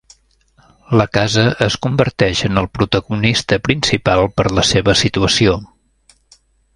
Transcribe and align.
La 0.99 1.05
casa 1.17 1.43
es 1.65 1.75
converteix 1.87 2.41
en 2.49 2.61
el 2.63 2.69
protagonista 2.79 3.59
principal 3.69 4.25
per 4.39 4.47
la 4.61 4.65
seva 4.73 4.97
situació. 5.07 5.55